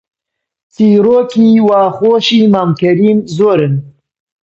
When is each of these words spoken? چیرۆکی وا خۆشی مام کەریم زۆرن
چیرۆکی 0.73 1.47
وا 1.67 1.81
خۆشی 1.97 2.39
مام 2.53 2.69
کەریم 2.79 3.17
زۆرن 3.35 3.73